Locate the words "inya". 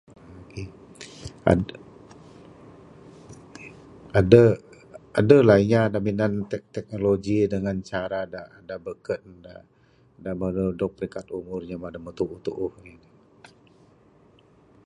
5.63-5.81, 11.63-11.91